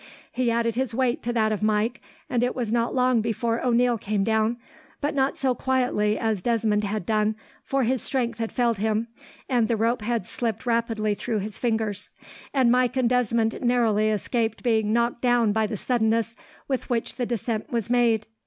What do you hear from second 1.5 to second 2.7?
of Mike, and it